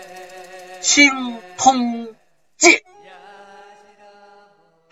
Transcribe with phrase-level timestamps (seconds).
[0.81, 1.11] 青
[1.59, 2.15] 通
[2.57, 2.71] 剑》。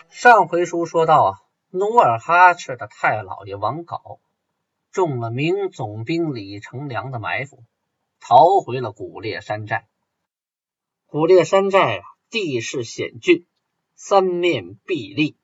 [0.08, 1.38] 上回书说到啊，
[1.70, 4.20] 努尔哈赤的太老爷王杲
[4.92, 7.64] 中了明总兵李成梁的埋伏，
[8.20, 9.88] 逃回了古烈山寨。
[11.06, 13.44] 古烈山寨啊，地势险峻，
[13.96, 15.36] 三面壁立，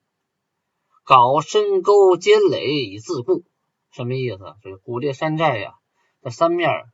[1.02, 3.44] 搞深沟尖垒以自固。
[3.90, 4.38] 什么意思？
[4.62, 5.74] 这个古烈山寨呀，
[6.22, 6.84] 这三面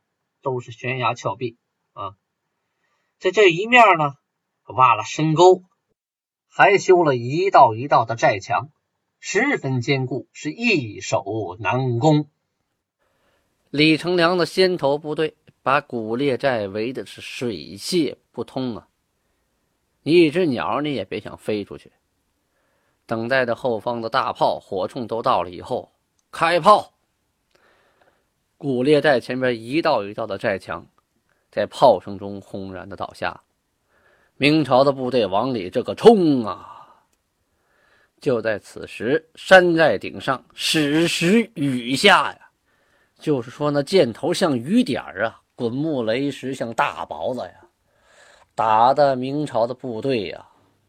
[0.41, 1.57] 都是悬崖峭壁，
[3.23, 4.15] 在这一面呢，
[4.65, 5.63] 挖了深沟，
[6.49, 8.69] 还修了一道一道的寨墙，
[9.21, 12.27] 十分坚固，是易守难攻。
[13.69, 18.89] 李成梁的先头部队把古烈寨围的是水泄不通啊！
[20.01, 21.93] 一只鸟你也别想飞出去。
[23.05, 25.93] 等待着后方的大炮、火铳都到了以后，
[26.29, 26.91] 开炮。
[28.57, 30.85] 古烈寨前边一道一道的寨墙，
[31.53, 33.39] 在炮声中轰然的倒下。
[34.37, 37.05] 明朝的部队往里这个冲啊！
[38.19, 42.49] 就在此时，山寨顶上矢石雨下呀。
[43.19, 47.53] 就是说，那箭头像雨点啊，滚木雷石像大雹子呀，
[48.55, 50.43] 打的明朝的部队呀，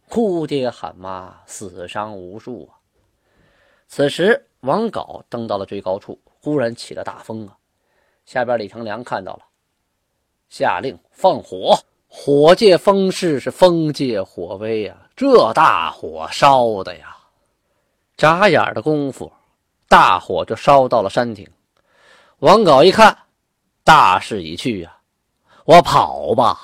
[0.08, 2.80] 哭爹喊妈，死伤无数啊。
[3.86, 7.54] 此时，王杲登到了最高处，忽然起了大风啊。
[8.24, 9.44] 下边李成梁看到了，
[10.56, 11.76] 下令放火，
[12.06, 14.96] 火借风势，是风借火威呀。
[15.16, 17.16] 这大火烧的呀，
[18.16, 19.32] 眨眼的功夫，
[19.88, 21.44] 大火就烧到了山顶。
[22.38, 23.18] 王杲一看，
[23.82, 24.96] 大势已去呀，
[25.64, 26.60] 我跑吧！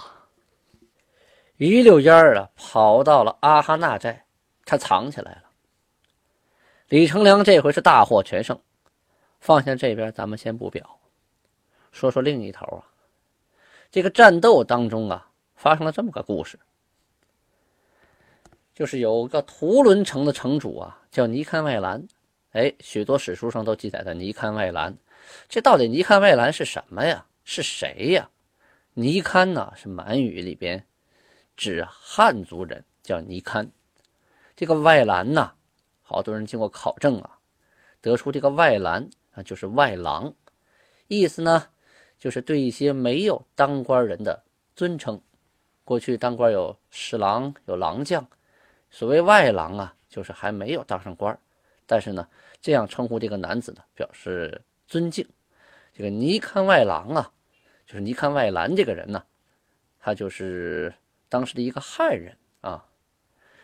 [1.56, 4.24] 一溜烟儿啊，跑到了阿哈纳寨，
[4.64, 5.42] 他藏起来了。
[6.90, 8.56] 李成梁这回是大获全胜。
[9.40, 11.00] 放下这边，咱们先不表，
[11.90, 12.86] 说说另一头啊。
[13.90, 16.58] 这个战斗当中啊，发生了这么个故事，
[18.72, 22.06] 就是有个图伦城的城主啊，叫尼堪外兰。
[22.52, 24.96] 哎，许多史书上都记载的尼堪外兰。
[25.48, 27.26] 这到底尼堪外兰是什么呀？
[27.44, 28.30] 是谁呀？
[28.94, 29.72] 尼堪呢？
[29.76, 30.84] 是满语里边
[31.56, 33.70] 指汉族人，叫尼堪。
[34.56, 35.52] 这个外兰呢，
[36.02, 37.38] 好多人经过考证啊，
[38.00, 40.34] 得出这个外兰啊就是外郎，
[41.06, 41.68] 意思呢
[42.20, 44.40] 就是对一些没有当官人的
[44.76, 45.20] 尊称。
[45.82, 48.24] 过去当官有侍郎、有郎将，
[48.90, 51.36] 所谓外郎啊，就是还没有当上官，
[51.84, 52.28] 但是呢，
[52.60, 54.62] 这样称呼这个男子呢，表示。
[54.90, 55.24] 尊敬
[55.94, 57.32] 这个尼堪外郎啊，
[57.86, 59.24] 就是尼堪外兰这个人呢，
[60.00, 60.92] 他就是
[61.28, 62.84] 当时的一个汉人啊。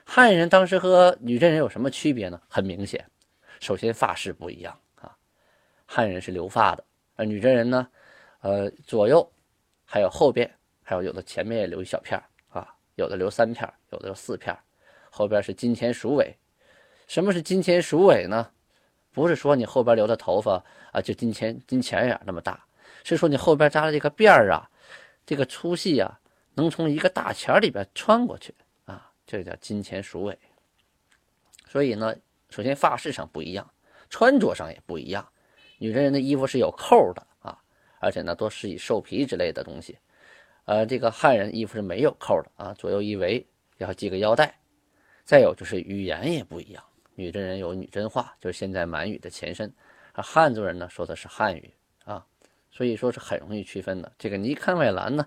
[0.05, 2.41] 汉人当时和女真人有什么区别呢？
[2.49, 3.05] 很明显，
[3.59, 5.17] 首先发饰不一样啊，
[5.85, 6.85] 汉人是留发的，
[7.17, 7.89] 而女真人呢，
[8.41, 9.29] 呃，左右
[9.85, 10.51] 还有后边，
[10.83, 14.57] 还有有的前面也留一小片啊，有的留三片，有的留四片，
[15.11, 16.37] 后边是金钱鼠尾。
[17.07, 18.51] 什么是金钱鼠尾呢？
[19.13, 22.65] 不是说你后边留的头发啊，就金钱金钱眼那么大，
[23.03, 24.69] 是说你后边扎的这个辫儿啊，
[25.25, 26.21] 这个粗细啊，
[26.55, 28.55] 能从一个大钱里边穿过去
[28.85, 30.39] 啊，这叫金钱鼠尾。
[31.67, 32.15] 所以呢，
[32.51, 33.69] 首先发饰上不一样，
[34.11, 35.27] 穿着上也不一样。
[35.79, 37.27] 女人人的衣服是有扣的，
[38.07, 39.99] 而且呢多是以兽皮之类的东西，
[40.65, 43.45] 呃，这个汉人衣服是没有扣的啊，左右一围
[43.77, 44.57] 然后系个腰带。
[45.25, 46.85] 再有就是语言也不一样。
[47.17, 49.73] 女真人有女真话，就是现在满语的前身，
[50.15, 51.75] 汉族人呢说的是汉语
[52.05, 52.25] 啊，
[52.71, 54.13] 所以说是很容易区分的。
[54.17, 55.27] 这个尼堪外兰呢，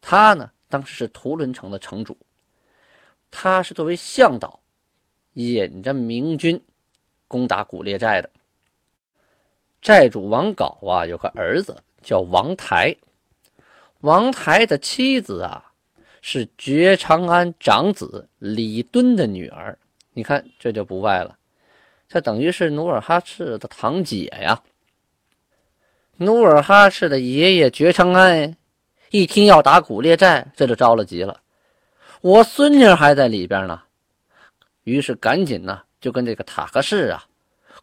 [0.00, 2.16] 他呢当时是图伦城的城主，
[3.32, 4.60] 他是作为向导，
[5.32, 6.62] 引着明军
[7.26, 8.30] 攻打古烈寨的。
[9.82, 11.76] 寨主王杲啊，有个儿子
[12.06, 12.94] 叫王台，
[14.02, 15.72] 王台的妻子啊
[16.22, 19.76] 是觉长安长子李敦的女儿。
[20.12, 21.36] 你看，这就不外了，
[22.08, 24.62] 这等于是努尔哈赤的堂姐呀。
[26.18, 28.56] 努尔哈赤的爷爷觉昌安
[29.10, 31.40] 一听要打古列寨，这就着了急了。
[32.20, 33.82] 我孙女还在里边呢，
[34.84, 37.26] 于是赶紧呢就跟这个塔克氏啊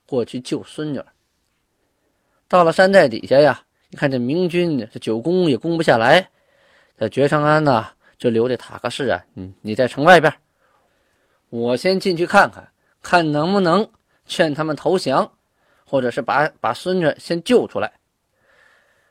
[0.05, 1.01] 过去救孙女。
[2.47, 3.61] 到了山寨底下呀，
[3.94, 6.28] 你看这明军这久攻也攻不下来，
[6.98, 7.86] 这觉昌安呢
[8.18, 10.34] 就留这塔克士啊，嗯，你在城外边，
[11.51, 12.68] 我先进去看看，
[13.04, 13.88] 看能不能
[14.25, 15.31] 劝他们投降，
[15.86, 17.94] 或者是把把孙子先救出来。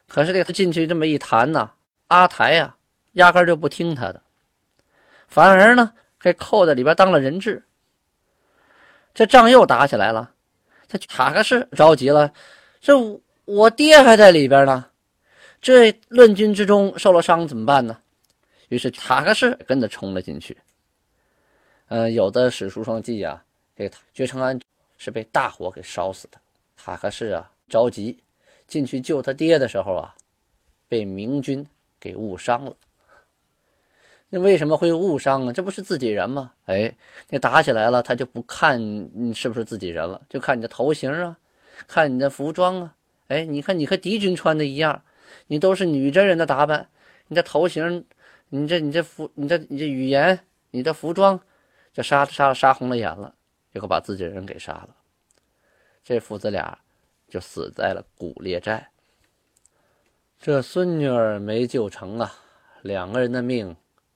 [0.09, 1.71] 可是这他进去这么一谈呢，
[2.09, 2.75] 阿台呀，
[3.13, 4.21] 压根就不听他的，
[5.29, 7.63] 反而呢给扣在里边当了人质。
[9.15, 10.33] 这仗又打起来了，
[10.89, 12.33] 这塔克士着急了，
[12.81, 12.99] 这
[13.45, 14.87] 我爹还在里边呢，
[15.61, 17.99] 这乱军之中受了伤怎么办呢？
[18.69, 20.57] 于是塔克士跟着冲了进去。
[21.89, 23.45] 呃，有的史书上记啊，
[23.77, 24.59] 这个觉成安
[24.97, 26.39] 是被大火给烧死的。
[26.77, 28.19] 塔克士啊着急
[28.67, 30.15] 进去救他爹的时候啊，
[30.89, 31.67] 被明军
[32.01, 32.75] 给误伤了。
[34.31, 35.53] 那为什么会误伤啊？
[35.53, 36.53] 这不是自己人吗？
[36.65, 36.95] 哎，
[37.29, 38.81] 那打起来了，他就不看
[39.13, 41.37] 你是不是自己人了，就看你的头型啊，
[41.87, 42.95] 看你的服装啊。
[43.33, 45.03] 哎，你看你和敌军穿的一样，
[45.47, 46.89] 你都是女真人的打扮，
[47.29, 48.05] 你的头型，
[48.51, 50.39] 你这你这服，你这你这语言，
[50.71, 51.41] 你的服装，
[51.93, 53.35] 就杀杀杀红了眼了，
[53.73, 54.91] 结果把自己人给杀了。
[56.05, 56.79] 这父子俩
[57.29, 58.89] 就死在了古列寨。
[60.39, 62.33] 这孙女儿没救成啊，
[62.83, 63.75] 两个人的命。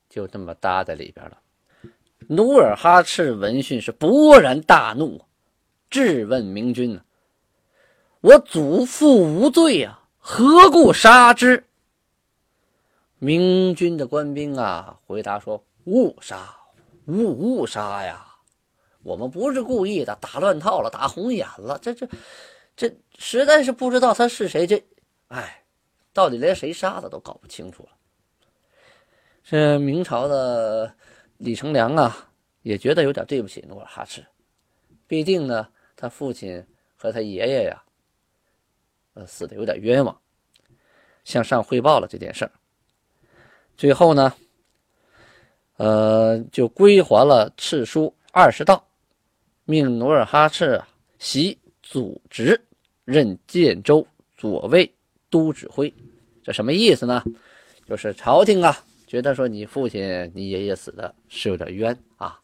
[0.09, 1.39] 就这么搭在里边了。
[2.29, 5.21] 努尔哈赤闻讯是勃然大怒，
[5.91, 7.03] 质问明军：“呢，
[8.21, 11.65] 我祖父无罪呀，何故杀之？”
[13.19, 16.55] 明军的官兵啊，回答说：“误杀，
[17.07, 18.27] 误误杀呀！
[19.03, 21.79] 我们不是故意的，打乱套了，打红眼了。
[21.81, 22.09] 这这
[22.77, 24.67] 这，实在是不知道他是谁。
[24.67, 24.85] 这，
[25.29, 25.65] 哎，
[26.13, 27.91] 到底连谁杀的都搞不清楚了。”
[29.43, 30.93] 这明朝的
[31.39, 32.31] 李成梁啊，
[32.63, 34.27] 也觉得有点对不起努尔哈赤，
[35.07, 36.67] 毕竟呢，他父亲
[36.97, 37.83] 和他爷爷呀，
[39.17, 40.15] 呃，死的有点冤枉，
[41.25, 42.53] 向上汇报了这件事儿。
[43.75, 44.35] 最后呢，
[45.79, 48.87] 呃，就归还了敕书二十道，
[49.65, 50.79] 命努尔哈赤
[51.19, 52.61] 袭祖职，
[53.07, 54.95] 任建州左卫
[55.31, 55.93] 都指挥。
[56.45, 57.25] 这什么意思呢？
[57.89, 58.85] 就是朝廷啊。
[59.07, 62.39] 觉得说你父亲、你爷爷死的是有点冤啊，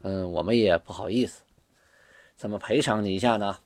[0.00, 1.42] 嗯，我们也不好意思，
[2.34, 3.56] 怎么赔偿你一下呢？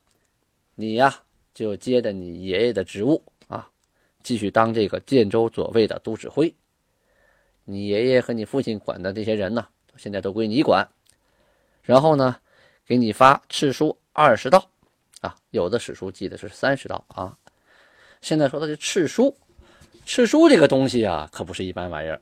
[0.74, 1.22] 你呀
[1.56, 3.66] 就接着你爷爷的职务啊，
[4.22, 6.54] 继续当这个建州左卫的都指挥。
[7.64, 9.66] 你爷爷和你父亲管的这些人呢，
[9.96, 10.86] 现在都归你管。
[11.82, 12.36] 然后呢，
[12.84, 14.68] 给你发敕书二十道
[15.22, 17.34] 啊，有的史书记的是三十道啊。
[18.20, 19.34] 现在说的是敕书。
[20.04, 22.20] 敕书这个东西啊，可不是一般玩意儿。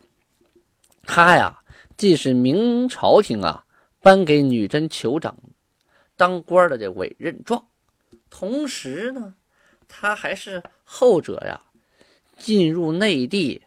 [1.02, 1.60] 它呀，
[1.96, 3.64] 既是明朝廷啊
[4.00, 5.36] 颁给女真酋长
[6.16, 7.66] 当官的这委任状，
[8.36, 9.36] 同时呢，
[9.86, 11.62] 他还是后者呀
[12.36, 13.62] 进入内地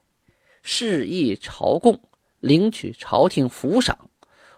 [0.61, 2.01] 示意朝贡、
[2.41, 4.09] 领取朝廷抚赏、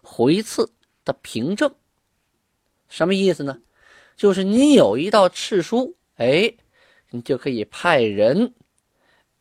[0.02, 0.72] 回赐
[1.06, 1.76] 的凭证。
[2.88, 3.62] 什么意思呢？
[4.16, 6.56] 就是你有一道敕书，哎，
[7.12, 8.56] 你就可以派人。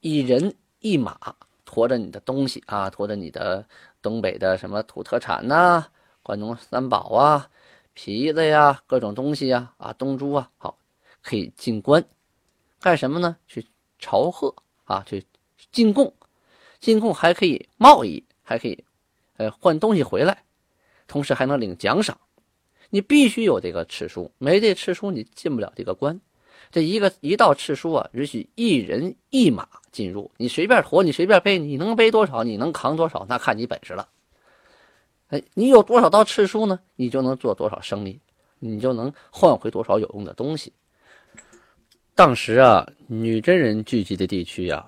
[0.00, 3.66] 一人一马驮着你的东西啊，驮着你的
[4.02, 5.87] 东北的什么土特产呐，
[6.23, 7.50] 关东三宝啊，
[8.00, 10.78] 皮子呀，各种东西呀，啊，东珠啊，好，
[11.21, 12.05] 可以进关，
[12.81, 13.37] 干什么呢？
[13.49, 13.67] 去
[13.99, 15.25] 朝贺啊，去
[15.73, 16.14] 进贡，
[16.78, 18.85] 进贡还可以贸易，还可以，
[19.37, 20.45] 呃，换东西回来，
[21.09, 22.17] 同时还能领奖赏。
[22.90, 26.21] 你必须有这个敕书，没这敕书你进不了这个关。
[26.71, 34.09] 这一个一道敕书啊，允许一人一马进入，你随便驮，你随便背，你能背多少，你能扛多少，那看你本事了。
[35.28, 36.78] 哎，你有多少道敕书呢？
[36.97, 38.20] 你就能做多少生意，
[38.58, 40.73] 你就能换回多少有用的东西。
[42.14, 44.85] 当时啊，女真人聚集的地区呀，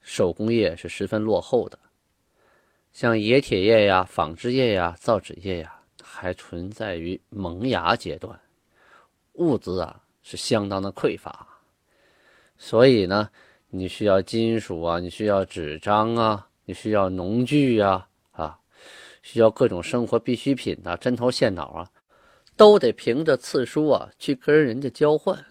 [0.00, 1.78] 手工业是十分落后的，
[2.92, 8.38] 像冶铁业呀、纺织业呀、造纸业呀，还存在于萌芽阶段，
[9.34, 10.00] 物资啊。
[10.26, 11.46] 是相当的匮乏，
[12.56, 13.28] 所以呢，
[13.68, 18.08] 你需要金属啊，你需要纸张啊，你需要农具，啊，
[19.24, 21.90] 需要各种生活必需品呐，针头线脑啊，
[22.56, 25.42] 都得凭着次书啊去跟人家交换。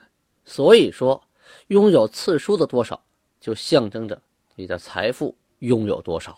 [0.46, 1.20] 所以说，
[1.68, 3.04] 拥有次书的多少，
[3.40, 4.22] 就象征着
[4.56, 6.38] 你的财富拥有多少。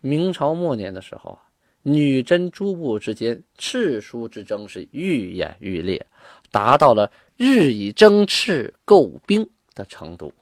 [0.00, 1.38] 明朝末年的时候啊。
[1.86, 6.06] 女真诸部之间赤书之争是愈演愈烈，
[6.50, 10.32] 达到了日以争赤购兵的程度，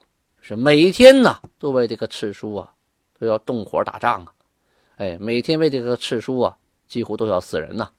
[0.40, 2.72] 是每天呢都为这个赤书啊
[3.18, 4.32] 都要动火打仗啊，
[4.96, 6.56] 哎，每天为这个赤书啊
[6.86, 7.90] 几乎都要死人呐。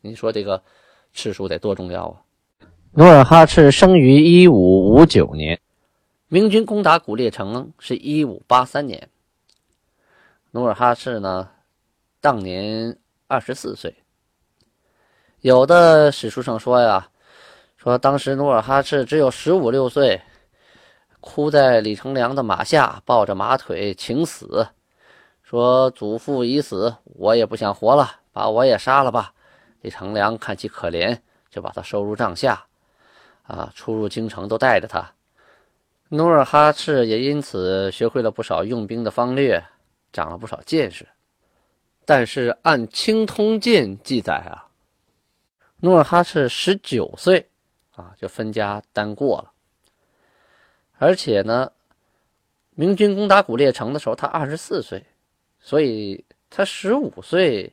[0.00, 0.62] 你说这个
[1.12, 2.20] 赤书得多重要啊？
[2.92, 5.60] 努尔哈赤生于一五五九年，
[6.28, 9.08] 明军攻打古列城是一五八三年。
[10.50, 11.48] 努尔哈赤呢，
[12.20, 12.96] 当年
[13.26, 13.94] 二十四岁。
[15.40, 17.08] 有的史书上说呀，
[17.76, 20.20] 说当时努尔哈赤只有十五六岁，
[21.20, 24.68] 哭在李成梁的马下，抱着马腿请死，
[25.44, 29.32] 说祖父已死，我也不想活了，把我也杀了吧。
[29.82, 31.16] 李成梁看其可怜，
[31.50, 32.64] 就把他收入帐下，
[33.42, 35.12] 啊，出入京城都带着他。
[36.08, 39.62] 努尔哈赤也因此学会了不少用兵的方略，
[40.14, 41.06] 长了不少见识。
[42.06, 44.66] 但是按《清通鉴》记载啊。
[45.80, 47.46] 努尔哈赤十九岁
[47.94, 49.52] 啊，就分家单过了。
[50.96, 51.70] 而且呢，
[52.70, 55.04] 明军攻打古列城的时候，他二十四岁，
[55.66, 57.72] 所以他十五岁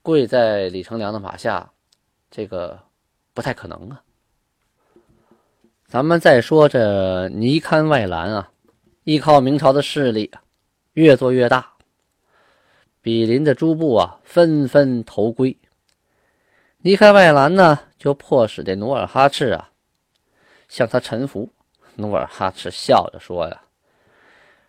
[0.00, 1.70] 跪在李成梁的马下，
[2.30, 2.80] 这个
[3.34, 4.02] 不太可能啊。
[5.86, 8.50] 咱们再说这尼堪外兰啊，
[9.04, 10.32] 依靠明朝的势力
[10.94, 11.74] 越做越大，
[13.02, 15.54] 比邻的诸部啊纷纷投归。
[16.78, 19.70] 离开外兰呢，就迫使这努尔哈赤啊
[20.68, 21.52] 向他臣服。
[21.96, 23.62] 努尔哈赤笑着说：“呀，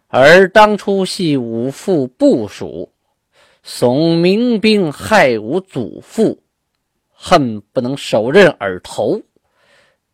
[0.08, 2.94] 而当初系吾父部署，
[3.62, 6.42] 怂民兵害吾祖父，
[7.12, 9.22] 恨不能手刃而投，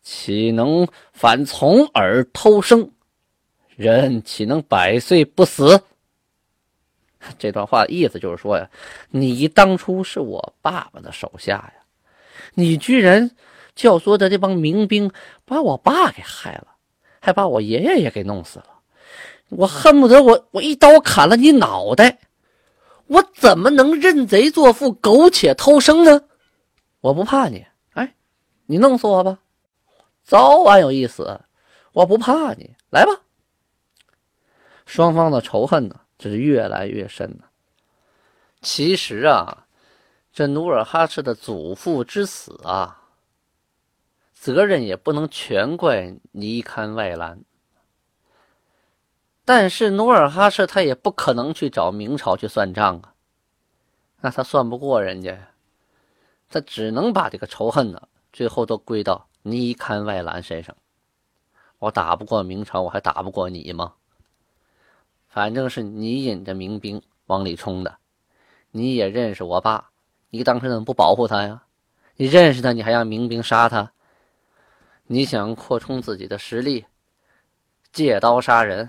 [0.02, 2.90] 岂能反从而偷生？
[3.76, 5.80] 人岂能百岁不死？”
[7.38, 8.68] 这段话的意思就是说呀，
[9.10, 11.74] 你当初是我爸爸的手下呀。
[12.54, 13.30] 你居然
[13.74, 15.10] 教唆的这帮民兵
[15.44, 16.66] 把我爸给害了，
[17.20, 18.73] 还把我爷爷也给弄死了，
[19.50, 22.18] 我恨不得我我一刀砍了你脑袋，
[23.06, 26.22] 我怎么能认贼作父、苟且偷生呢？
[27.00, 28.14] 我不怕你，哎，
[28.66, 29.38] 你弄死我吧，
[30.22, 31.40] 早晚有一死，
[31.92, 33.12] 我不怕你，来吧。
[34.86, 37.50] 双方的仇恨呢，这是越来越深了。
[38.62, 39.60] 其实啊。
[40.36, 43.02] 这努尔哈赤的祖父之死啊，
[44.32, 47.44] 责任也不能全怪尼堪外兰。
[49.44, 53.14] 但是努尔哈赤他也不可能去找明朝去算账啊，
[54.20, 55.48] 那他算不过人家，
[56.48, 60.74] 他只能把这个仇恨呢，最后都归到尼堪外兰身上。
[61.78, 63.94] 我打不过明朝，我还打不过你吗？
[65.28, 67.98] 反正是你引着民兵往里冲的，
[68.70, 69.90] 你也认识我爸。
[70.30, 71.64] 你当时怎么不保护他呀？
[72.16, 73.92] 你认识他，你还让民兵杀他？
[75.06, 76.86] 你想扩充自己的实力，
[77.92, 78.88] 借刀杀人，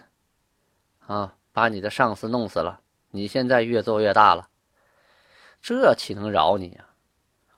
[1.08, 2.82] 啊，把你的上司弄死了。
[3.12, 4.50] 你现在越做越大了，
[5.62, 6.86] 这岂能饶你呀？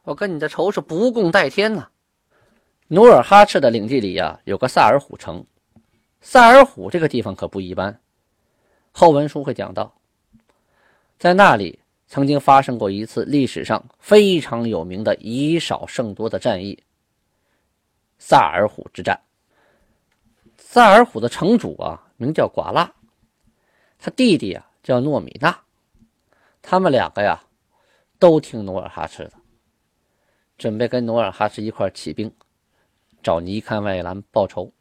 [0.04, 1.89] 我跟你的仇是不共戴天呐！
[2.88, 5.46] 努尔哈赤的领地里呀，有个萨尔虎城。
[6.22, 8.00] 萨尔虎这个地方可不一般，
[8.92, 10.00] 后文书会讲到，
[11.18, 11.80] 在那里。
[12.10, 16.82] 曾经发生过一次历史上非常有名的以少胜多的战役——
[18.18, 19.20] 萨尔浒之战。
[20.58, 22.89] 萨尔浒的城主啊，名叫寡剌，
[24.08, 25.60] 他弟弟啊叫诺米纳，
[26.62, 27.44] 他们两个呀，
[28.18, 29.34] 都听努尔哈赤的，
[30.58, 32.34] 准备跟努尔哈赤一块起兵，
[33.22, 34.72] 找尼堪外兰报仇，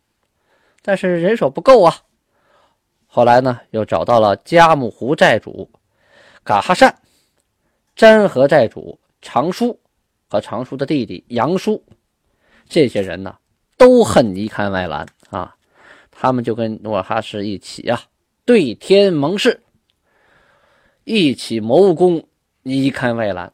[0.81, 2.03] 但是人手不够啊。
[3.09, 5.69] 后来呢，又找到了加木湖寨主
[6.45, 6.97] 噶哈善。
[7.97, 9.81] 詹河寨主常书
[10.29, 11.85] 和常书的弟弟杨叔，
[12.69, 13.37] 这些人呢
[13.77, 15.57] 都恨尼堪外兰啊，
[16.13, 18.01] 他们就跟努尔哈赤一起啊
[18.47, 19.61] 对天盟誓，
[21.03, 22.25] 一起谋攻
[22.63, 23.53] 尼堪外兰。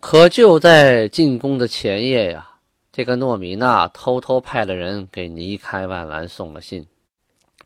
[0.00, 2.50] 可就在进攻的前夜呀，
[2.90, 6.84] 这个诺米娜偷偷派了人给尼堪外兰送了信。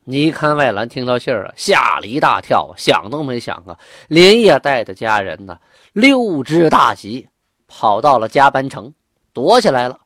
[0.04, 5.58] 尼堪外兰听到信儿啊，吓了一大跳，想都没想啊，连夜带着家人呢，
[5.94, 7.26] 溜之大吉，
[7.66, 8.92] 跑到了加班城，
[9.32, 9.98] 躲起来了。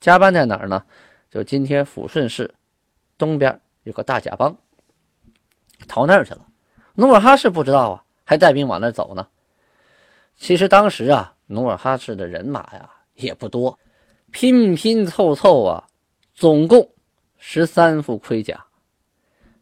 [0.00, 0.82] 加班在哪儿呢？
[1.30, 2.54] 就今天抚顺市
[3.18, 4.56] 东边有个大甲帮，
[5.88, 6.46] 逃那儿去了。
[6.94, 9.26] 努尔哈赤不知道啊，还带兵往那儿走呢。
[10.36, 13.78] 其实当时啊，努尔哈赤的人马呀也不多，
[14.30, 15.86] 拼拼凑凑啊，
[16.34, 16.88] 总共
[17.38, 18.64] 十三副盔甲。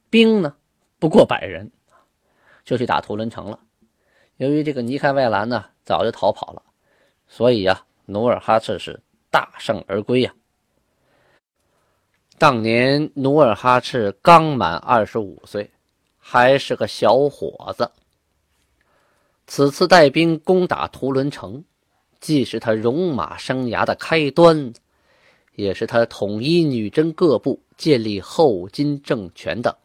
[0.09, 0.55] 兵呢
[0.99, 1.71] 不过百人，
[2.65, 3.59] 就去打图伦城了。
[4.37, 6.63] 由于这个尼堪外兰呢早就逃跑了，
[7.29, 9.01] 所以呀，努尔哈赤是
[9.31, 10.33] 大胜而归呀。
[12.39, 15.71] 当年努尔哈赤刚满二十五岁，
[16.21, 17.91] 还是个小伙子。
[19.47, 21.65] 此次带兵攻打图伦城，
[22.21, 24.73] 既是他戎马生涯的开端，
[25.57, 29.77] 也是他统一女真各部、建立后金政权的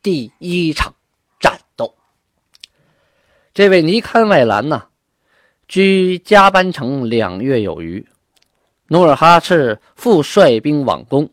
[0.00, 0.94] 第一场
[1.38, 1.94] 战斗。
[3.52, 4.86] 这位尼堪外兰呢，
[5.68, 8.06] 居加班城两月有余，
[8.86, 11.28] 努尔哈赤复率兵往攻，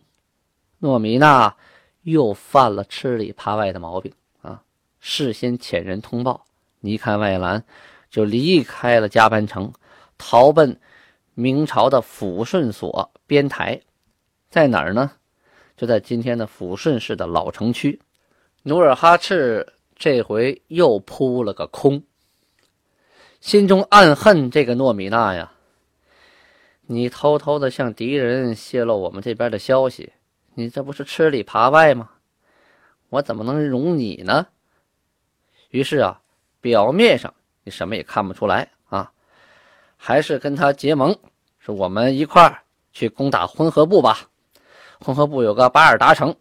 [0.80, 1.56] 诺米娜
[2.02, 4.12] 又犯了吃里扒外的毛病！
[5.00, 6.46] 事先遣人通报，
[6.80, 7.64] 尼堪外兰
[8.10, 9.74] 就离开了加班城，
[10.18, 10.80] 逃奔。
[11.36, 13.80] 明朝的抚顺所边台
[14.50, 15.12] 在哪儿呢？
[15.78, 18.02] 就在今天的抚顺市的老城区。
[18.64, 19.66] 努尔哈赤
[19.96, 22.04] 这回又扑了个空，
[23.40, 25.54] 心中暗恨这个诺米娜呀！
[26.88, 30.12] 你偷偷的向敌人泄露我们这边的消息，
[30.56, 32.10] 你这不是吃里扒外吗？
[33.08, 34.48] 我怎么能容你呢？
[35.70, 36.20] 于是啊，
[36.62, 37.34] 表面上
[37.64, 39.12] 你什么也看不出来啊，
[39.98, 41.16] 还是跟他结盟。
[41.60, 42.60] 说我们一块儿
[42.92, 44.20] 去攻打浑河部吧。
[45.00, 46.36] 浑河部有个巴尔达城，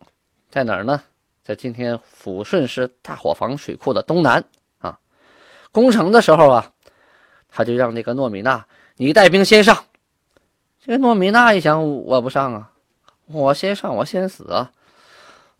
[0.50, 1.02] 在哪儿呢？
[1.44, 4.42] 在今天抚顺市大伙房水库的东南
[4.78, 4.99] 啊。
[5.70, 6.73] 攻城的时候啊，
[7.49, 8.66] 他就让那个诺米娜，
[8.97, 9.85] 你带兵先上。
[10.80, 12.70] 这个诺米娜一想，我不上啊，
[13.26, 14.70] 我先上，我先死啊。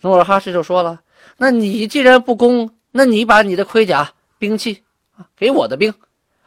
[0.01, 1.03] 努尔哈赤就说了，
[1.37, 4.83] 那你既然不攻，那你把你的盔甲、兵器
[5.16, 5.92] 啊给我的兵，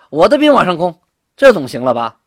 [0.10, 1.00] 我的兵往上攻，
[1.36, 2.20] 这总行了吧？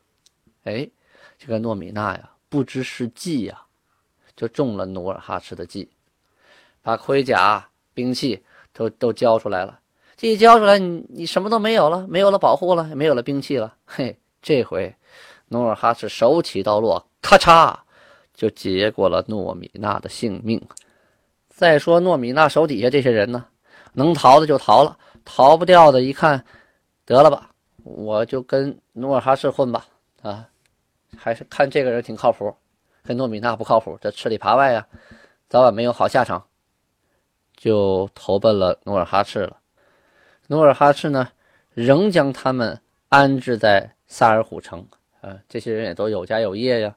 [0.63, 0.89] 哎，
[1.37, 3.61] 这个诺米娜呀，不知是计呀，
[4.35, 5.89] 就中了努尔哈赤的计，
[6.81, 8.43] 把盔甲、兵器
[8.73, 9.79] 都都交出来了。
[10.17, 13.75] 这一交出来，你你什么都没有了，没有了保护了，没有了兵器了。
[13.85, 14.95] 嘿，这回
[15.49, 17.75] 努尔哈赤手起刀落，咔嚓
[18.33, 20.61] 就结果了诺米娜的性命。
[21.49, 23.45] 再说诺米娜手底下这些人呢，
[23.95, 26.43] 能逃的就逃了，逃不掉的，一看
[27.05, 27.49] 得了吧，
[27.83, 29.85] 我就跟努尔哈赤混吧，
[30.21, 30.47] 啊。
[31.17, 32.53] 还是看这个人挺靠谱，
[33.01, 34.85] 跟诺米娜不靠谱，这吃里扒外呀，
[35.47, 36.45] 早晚没有好下场，
[37.55, 39.57] 就投奔了努尔哈赤了。
[40.47, 41.29] 努尔哈赤呢，
[41.73, 44.85] 仍将他们安置在萨尔虎城。
[45.21, 46.93] 啊，这些人也都有家有业呀，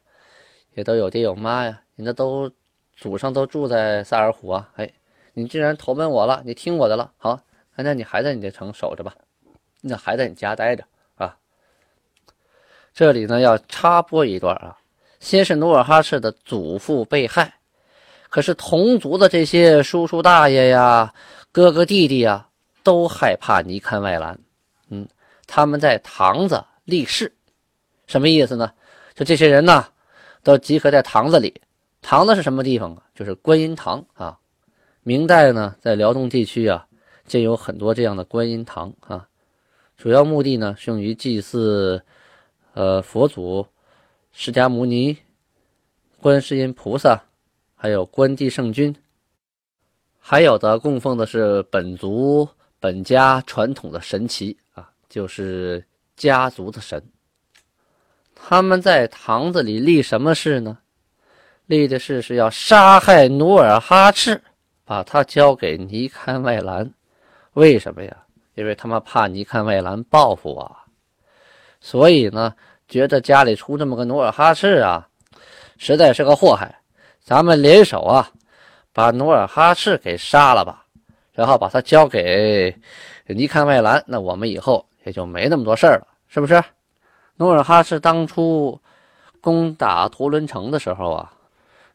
[0.74, 2.50] 也都有爹有妈呀，人家都
[2.96, 4.68] 祖上都住在萨尔虎啊。
[4.74, 4.92] 哎，
[5.38, 7.40] 你既然投奔我了，你听我的了，好，
[7.76, 9.14] 那你还在你的城守着吧，
[9.80, 11.36] 那还在你家待着啊。
[12.92, 14.76] 这里呢要插播一段啊，
[15.20, 17.54] 先是努尔哈赤的祖父被害，
[18.28, 21.14] 可是同族的这些叔叔大爷呀、
[21.52, 22.48] 哥哥弟弟呀，
[22.82, 24.36] 都害怕尼堪外兰，
[24.88, 25.06] 嗯，
[25.46, 27.32] 他们在堂子立誓，
[28.08, 28.72] 什么意思呢？
[29.14, 29.86] 就这些人呢，
[30.42, 31.62] 都集合在堂子里，
[32.02, 33.04] 堂子是什么地方啊？
[33.14, 34.36] 就是观音堂啊。
[35.08, 36.86] 明代呢，在辽东地区啊，
[37.24, 39.26] 建有很多这样的观音堂啊，
[39.96, 42.02] 主要目的呢，是用于祭祀。
[42.74, 43.66] 呃，佛祖、
[44.32, 45.16] 释迦牟尼、
[46.20, 47.20] 观世音菩萨，
[47.74, 48.94] 还有关帝圣君，
[50.20, 52.46] 还有的供奉的是本族
[52.78, 55.82] 本家传统的神祇啊，就是
[56.16, 57.02] 家族的神。
[58.34, 60.78] 他们在堂子里立什么誓呢？
[61.66, 64.40] 立的誓是要杀害努尔哈赤，
[64.88, 66.90] 把他交给尼堪外兰。
[67.52, 68.16] 为什么呀？
[68.54, 70.82] 因为他们怕尼堪外兰报复啊。
[71.78, 72.54] 所以呢，
[72.88, 75.06] 觉得家里出这么个努尔哈赤啊，
[75.76, 76.74] 实在是个祸害。
[77.22, 78.30] 咱们联手啊，
[78.94, 80.86] 把努尔哈赤给杀了吧，
[81.32, 82.74] 然后把他交给
[83.26, 86.64] 尼堪外兰，那我们以后也就没那么多事儿了，是不是？
[87.36, 88.80] 努尔哈赤当初
[89.42, 91.30] 攻打图伦城的时候啊，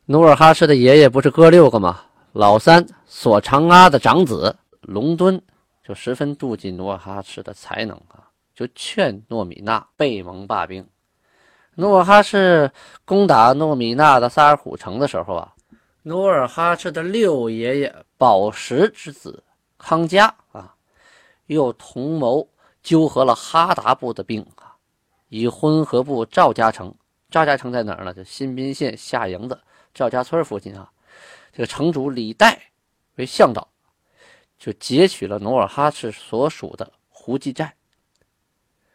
[0.06, 2.00] 努尔哈赤的爷爷不是哥六个吗？
[2.34, 5.40] 老三索长阿的长子龙敦
[5.84, 8.28] 就十分妒忌努尔哈赤的才能啊。
[8.56, 10.88] 就劝诺米娜背盟罢兵。
[11.76, 12.72] 努尔哈赤
[13.04, 15.54] 攻打诺米娜的萨尔虎城的时候啊，
[16.04, 19.44] 努尔哈赤的六爷爷宝石之子
[19.78, 20.74] 康嘉啊，
[21.46, 22.48] 又同谋
[22.82, 24.74] 纠合了哈达部的兵啊，
[25.30, 26.94] 以浑河部赵家城，
[27.30, 28.14] 赵家城在哪儿呢？
[28.14, 29.60] 就新宾县下营的
[29.94, 30.90] 赵家村附近啊。
[31.54, 32.72] 这个城主李代
[33.16, 33.70] 为向导，
[34.58, 37.76] 就劫取了努尔哈赤所属的胡济寨。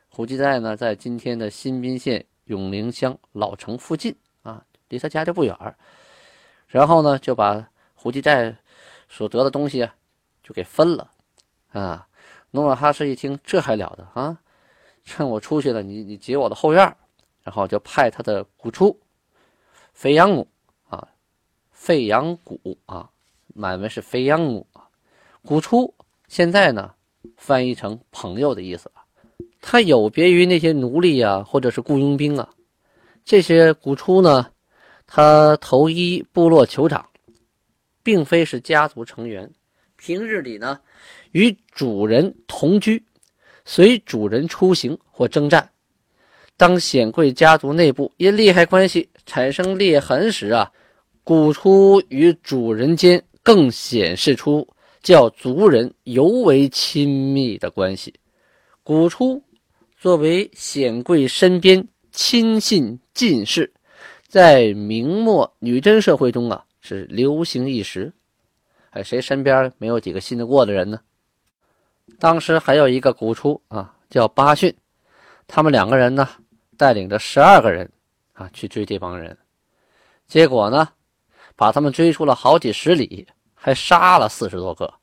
[0.09, 5.57] 胡济寨呢，在今天的新宾县永陵乡老城附近啊，离他家就不远
[6.67, 8.55] 然后呢，就把胡济寨
[9.09, 9.89] 所得的东西
[10.43, 11.11] 就给分了
[11.71, 12.09] 啊。
[12.51, 14.41] 努尔哈赤一听，这还了得啊！
[15.05, 16.97] 趁我出去了，你你劫我的后院
[17.43, 18.99] 然后就派他的古出
[19.93, 20.49] 肥羊母
[21.79, 23.09] 啊，费阳谷啊，
[23.55, 24.83] 满文是肥阳谷啊，
[25.45, 25.95] 古出
[26.27, 26.93] 现在呢
[27.37, 28.91] 翻译成朋友的意思。
[29.61, 32.49] 他有别于那些奴隶啊，或者是雇佣兵啊，
[33.25, 34.51] 这些古出呢，
[35.07, 37.09] 他头一部落酋长，
[38.03, 39.51] 并非是家族成员，
[39.97, 40.81] 平日里呢
[41.33, 43.05] 与主人同居，
[43.65, 45.71] 随主人出行或征战。
[46.57, 50.71] 当显贵家族内部因利害关系产生裂痕时啊，
[51.29, 54.67] 古初与主人间更显示出
[55.03, 58.15] 叫族人尤为亲密的关系。
[58.83, 59.43] 古初
[59.99, 63.71] 作为显贵身边亲信近士，
[64.27, 68.11] 在明末女真社会中啊是流行一时。
[68.89, 70.99] 哎，谁身边没有几个信得过的人呢？
[72.19, 74.75] 当时还有一个古初啊，叫巴逊，
[75.47, 76.27] 他们两个人呢。
[76.79, 77.91] 带领着十二个人
[78.33, 79.37] 啊去追这帮人，
[80.27, 80.89] 结果呢，
[81.59, 84.95] 把他们追出了好几十里，还杀了四十多个，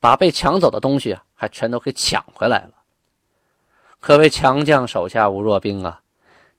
[0.00, 2.72] 把被抢走的东西还全都给抢回来了。
[4.00, 6.02] 可谓强将手下无弱兵啊！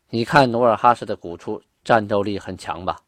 [0.09, 3.01] 你看努尔哈赤的古出战斗力很强吧？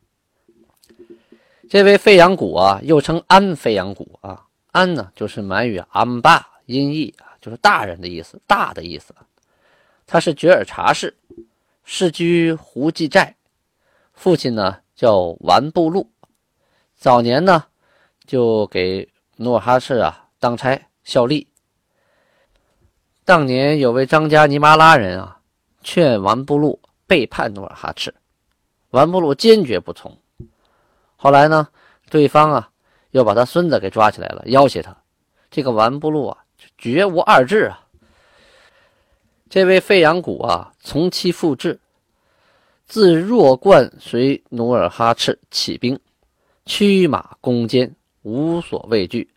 [1.69, 9.15] 这位费扬古啊，又称安费扬古啊，安呢就是满语安巴音译啊，就是大人的意思，大的意思。
[10.05, 11.15] 他是觉尔察氏，
[11.85, 13.37] 世居胡济寨，
[14.11, 16.11] 父亲呢叫完布禄，
[16.97, 17.63] 早年呢
[18.25, 19.07] 就给
[19.37, 21.47] 努尔哈赤啊当差效力。
[23.23, 25.39] 当年有位张家尼玛拉人啊
[25.81, 28.13] 劝完布禄背叛努尔哈赤，
[28.89, 30.17] 完布禄坚决不从。
[31.15, 31.69] 后来呢，
[32.09, 32.69] 对方啊
[33.11, 34.97] 又把他孙子给抓起来了，要挟他，
[35.49, 36.43] 这个完布禄啊
[36.77, 37.87] 绝无二致啊。
[39.49, 41.79] 这位费扬古啊，从其复制，
[42.89, 45.97] 自弱冠随努尔哈赤起兵，
[46.65, 49.29] 驱马攻坚，无所畏惧。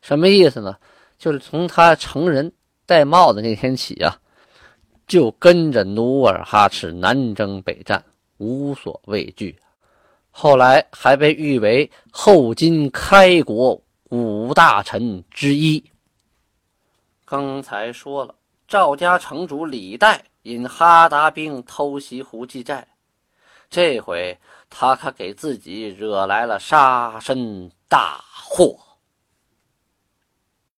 [0.00, 0.74] 什么意思呢？
[1.18, 2.50] 就是从他成人
[2.86, 4.18] 戴帽子那天起啊，
[5.06, 8.02] 就跟着努尔哈赤南征北战，
[8.38, 9.54] 无所畏惧。
[10.30, 15.84] 后来还被誉为后金开国五大臣之一。
[17.26, 18.34] 刚才说了。
[18.66, 22.84] 赵家城主李代因哈达兵偷袭胡济寨，
[23.74, 24.38] 这回
[24.70, 28.93] 他可给自己惹来了杀身大祸。